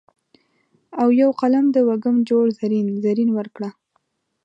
[1.01, 3.69] او یو قلم د وږم جوړ زرین، زرین ورکړه